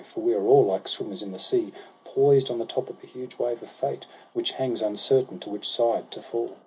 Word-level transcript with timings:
For 0.03 0.21
we 0.21 0.33
are 0.33 0.47
all, 0.47 0.65
like 0.65 0.87
swimmers 0.87 1.21
in 1.21 1.31
the 1.31 1.37
sea, 1.37 1.73
Poised 2.05 2.49
on 2.49 2.57
the 2.57 2.65
top 2.65 2.89
of 2.89 3.03
a 3.03 3.05
huge 3.05 3.37
wave 3.37 3.61
of 3.61 3.69
fate, 3.69 4.07
Which 4.33 4.49
hangs 4.49 4.81
uncertain 4.81 5.37
to 5.41 5.49
which 5.51 5.69
side 5.69 6.09
to 6.09 6.23
fall. 6.23 6.57